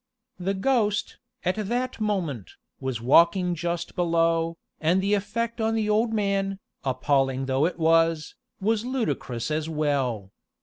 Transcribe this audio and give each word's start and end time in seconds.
The 0.39 0.55
ghost, 0.55 1.17
at 1.45 1.53
that 1.57 2.01
moment, 2.01 2.53
was 2.79 2.99
walking 2.99 3.53
just 3.53 3.95
below, 3.95 4.57
and 4.79 4.99
the 4.99 5.13
effect 5.13 5.61
on 5.61 5.75
the 5.75 5.91
old 5.91 6.11
man, 6.11 6.57
appalling 6.83 7.45
though 7.45 7.67
it 7.67 7.77
was, 7.77 8.33
was 8.59 8.83
ludicrous 8.83 9.51
as 9.51 9.69
well. 9.69 10.31